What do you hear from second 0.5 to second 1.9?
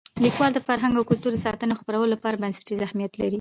د فرهنګ او کلتور د ساتنې او